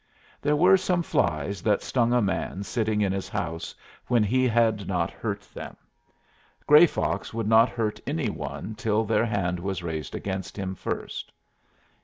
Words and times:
There 0.41 0.55
were 0.55 0.77
some 0.77 1.03
flies 1.03 1.61
that 1.61 1.83
stung 1.83 2.11
a 2.11 2.23
man 2.23 2.63
sitting 2.63 3.01
in 3.01 3.11
his 3.11 3.29
house, 3.29 3.75
when 4.07 4.23
he 4.23 4.47
had 4.47 4.87
not 4.87 5.11
hurt 5.11 5.41
them. 5.53 5.77
Gray 6.65 6.87
Fox 6.87 7.35
would 7.35 7.47
not 7.47 7.69
hurt 7.69 7.99
any 8.07 8.27
one 8.31 8.73
till 8.73 9.03
their 9.03 9.27
hand 9.27 9.59
was 9.59 9.83
raised 9.83 10.15
against 10.15 10.57
him 10.57 10.73
first. 10.73 11.31